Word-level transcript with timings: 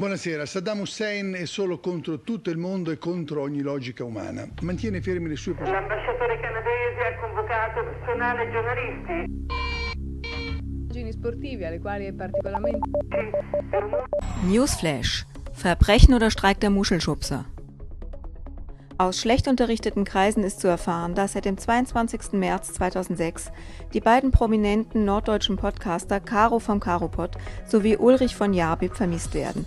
Buonasera. 0.00 0.46
Saddam 0.46 0.80
Hussein 0.80 1.34
è 1.34 1.44
solo 1.44 1.78
contro 1.78 2.22
tutto 2.22 2.48
il 2.48 2.56
mondo 2.56 2.90
e 2.90 2.96
contro 2.96 3.42
ogni 3.42 3.60
logica 3.60 4.02
umana. 4.02 4.48
Mantiene 4.62 5.02
fermi 5.02 5.28
le 5.28 5.36
sue 5.36 5.52
posizioni. 5.52 5.78
L'ambasciatore 5.78 6.40
canadese 6.40 7.00
ha 7.04 7.20
convocato 7.20 7.84
personale 7.84 8.48
e 8.48 8.50
giornalisti. 8.50 9.24
Immagini 10.84 11.12
sportivi 11.12 11.66
alle 11.66 11.80
quali 11.80 12.06
è 12.06 12.14
particolarmente 12.14 12.88
Newsflash. 14.46 15.26
Verbrechen 15.52 16.14
oder 16.14 16.30
Streik 16.30 16.60
der 16.60 16.70
Muschelschubser? 16.70 17.44
Aus 18.96 19.20
schlecht 19.20 19.48
unterrichteten 19.48 20.04
Kreisen 20.04 20.44
ist 20.44 20.60
zu 20.60 20.68
erfahren, 20.68 21.14
dass 21.14 21.32
seit 21.32 21.44
dem 21.44 21.58
22. 21.58 22.32
März 22.32 22.72
2006 22.72 23.50
die 23.92 24.00
beiden 24.00 24.30
prominenten 24.30 25.04
norddeutschen 25.04 25.56
Podcaster 25.56 26.20
Caro 26.20 26.58
vom 26.58 26.80
Caropod 26.80 27.36
sowie 27.66 27.98
Ulrich 27.98 28.34
von 28.34 28.54
Jarbib 28.54 28.94
vermisst 28.94 29.34
werden. 29.34 29.66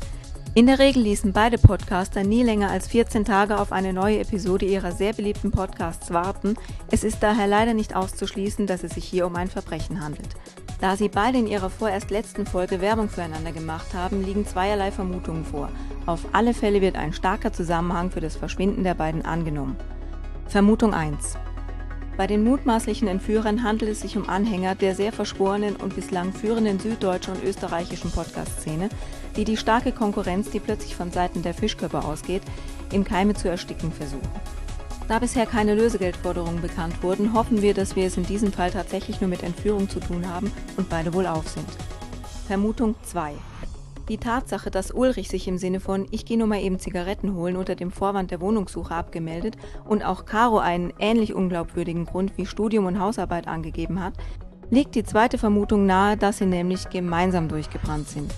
In 0.56 0.68
der 0.68 0.78
Regel 0.78 1.02
ließen 1.02 1.34
beide 1.34 1.58
Podcaster 1.58 2.24
nie 2.24 2.44
länger 2.44 2.70
als 2.70 2.88
14 2.88 3.26
Tage 3.26 3.60
auf 3.60 3.72
eine 3.72 3.92
neue 3.92 4.20
Episode 4.20 4.68
ihrer 4.68 4.92
sehr 4.92 5.12
beliebten 5.12 5.50
Podcasts 5.50 6.14
warten. 6.14 6.54
Es 6.92 7.04
ist 7.04 7.24
daher 7.24 7.48
leider 7.48 7.74
nicht 7.74 7.96
auszuschließen, 7.96 8.68
dass 8.68 8.84
es 8.84 8.94
sich 8.94 9.04
hier 9.04 9.26
um 9.26 9.36
ein 9.36 9.48
Verbrechen 9.48 10.04
handelt. 10.04 10.30
Da 10.80 10.96
sie 10.96 11.10
beide 11.10 11.40
in 11.40 11.48
ihrer 11.48 11.72
vorerst 11.72 12.12
letzten 12.12 12.46
Folge 12.46 12.82
Werbung 12.82 13.10
füreinander 13.10 13.52
gemacht 13.52 13.96
haben, 13.96 14.24
liegen 14.24 14.46
zweierlei 14.46 14.92
Vermutungen 14.92 15.44
vor. 15.44 15.70
Auf 16.06 16.24
alle 16.34 16.54
Fälle 16.54 16.82
wird 16.82 16.98
ein 16.98 17.14
starker 17.14 17.52
Zusammenhang 17.52 18.12
für 18.12 18.22
das 18.22 18.36
Verschwinden 18.36 18.84
der 18.84 18.94
beiden 18.94 19.26
angenommen. 19.26 19.76
Vermutung 20.50 20.94
1. 20.94 21.36
Bei 22.24 22.28
den 22.28 22.46
mutmaßlichen 22.46 23.10
Entführern 23.10 23.64
handelt 23.64 23.92
es 23.92 24.00
sich 24.00 24.16
um 24.16 24.30
Anhänger 24.30 24.76
der 24.76 24.96
sehr 24.96 25.12
verschworenen 25.12 25.76
und 25.76 25.94
bislang 25.94 26.32
führenden 26.32 26.80
süddeutschen 26.80 27.34
und 27.34 27.44
österreichischen 27.44 28.12
Podcast-Szene, 28.12 28.88
die 29.36 29.44
die 29.44 29.58
starke 29.58 29.92
Konkurrenz, 29.92 30.50
die 30.50 30.62
plötzlich 30.62 30.96
von 30.96 31.12
Seiten 31.12 31.42
der 31.42 31.54
Fischköpfe 31.54 32.02
ausgeht, 32.02 32.42
im 32.94 33.04
Keime 33.04 33.34
zu 33.34 33.50
ersticken 33.50 33.92
versuchen. 33.92 34.32
Da 35.10 35.20
bisher 35.20 35.46
keine 35.46 35.76
Lösegeldforderungen 35.76 36.62
bekannt 36.62 37.04
wurden, 37.04 37.34
hoffen 37.34 37.62
wir, 37.62 37.74
dass 37.74 37.98
wir 37.98 38.06
es 38.06 38.16
in 38.16 38.26
diesem 38.26 38.54
Fall 38.54 38.72
tatsächlich 38.72 39.20
nur 39.20 39.30
mit 39.30 39.44
Entführung 39.44 39.90
zu 39.90 40.00
tun 40.00 40.26
haben 40.30 40.50
und 40.78 40.88
beide 40.88 41.14
wohl 41.14 41.28
auf 41.28 41.50
sind. 41.50 41.68
Vermutung 42.48 42.96
2. 43.04 43.34
Die 44.10 44.18
Tatsache, 44.18 44.70
dass 44.70 44.92
Ulrich 44.92 45.30
sich 45.30 45.48
im 45.48 45.58
Sinne 45.58 45.80
von 45.80 46.08
Ich 46.12 46.26
gehe 46.26 46.38
nur 46.38 46.48
mal 46.48 46.62
eben 46.62 46.78
Zigaretten 46.78 47.36
holen 47.36 47.56
unter 47.56 47.76
dem 47.76 47.90
Vorwand 47.90 48.32
der 48.32 48.42
Wohnungssuche 48.42 48.94
abgemeldet 48.94 49.56
und 49.86 50.04
auch 50.04 50.26
Caro 50.26 50.60
einen 50.60 50.92
ähnlich 51.00 51.34
unglaubwürdigen 51.34 52.06
Grund 52.06 52.38
wie 52.38 52.46
Studium 52.46 52.86
und 52.86 53.00
Hausarbeit 53.00 53.48
angegeben 53.48 54.04
hat, 54.04 54.14
legt 54.70 54.96
die 54.96 55.06
zweite 55.06 55.38
Vermutung 55.38 55.86
nahe, 55.86 56.18
dass 56.18 56.40
sie 56.40 56.46
nämlich 56.46 56.90
gemeinsam 56.90 57.48
durchgebrannt 57.48 58.10
sind. 58.10 58.34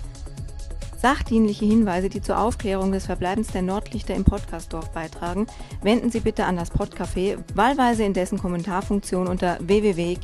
Sachdienliche 0.98 1.64
Hinweise, 1.64 2.08
die 2.08 2.22
zur 2.22 2.38
Aufklärung 2.38 2.92
des 2.92 3.06
Verbleibens 3.06 3.48
der 3.48 3.62
Nordlichter 3.62 4.14
im 4.14 4.24
Podcastdorf 4.24 4.90
beitragen, 4.92 5.46
wenden 5.82 6.10
Sie 6.10 6.20
bitte 6.20 6.44
an 6.44 6.56
das 6.56 6.72
Podcafé, 6.72 7.38
wahlweise 7.54 8.04
in 8.04 8.14
dessen 8.14 8.38
Kommentarfunktion 8.38 9.26
unter 9.26 9.58
www 9.60 10.16